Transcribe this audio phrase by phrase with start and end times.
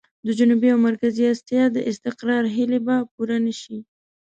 [0.25, 3.77] د جنوبي او مرکزي اسيا د استقرار هيلې به پوره نه شي.